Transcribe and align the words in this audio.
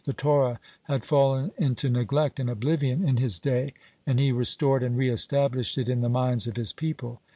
The 0.05 0.13
Torah 0.13 0.59
had 0.85 1.05
fallen 1.05 1.51
into 1.59 1.87
neglect 1.87 2.39
and 2.39 2.49
oblivion 2.49 3.03
in 3.07 3.17
his 3.17 3.37
day, 3.37 3.73
and 4.03 4.19
he 4.19 4.31
restored 4.31 4.81
and 4.81 4.97
re 4.97 5.11
established 5.11 5.77
it 5.77 5.87
in 5.89 6.01
the 6.01 6.09
minds 6.09 6.47
of 6.47 6.57
his 6.57 6.73
people. 6.73 7.21